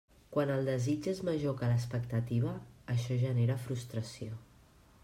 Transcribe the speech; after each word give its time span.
Quan 0.35 0.51
el 0.53 0.69
desig 0.69 1.09
és 1.11 1.21
major 1.27 1.53
que 1.59 1.69
l'expectativa, 1.73 2.55
això 2.95 3.21
genera 3.27 3.61
frustració. 3.69 4.43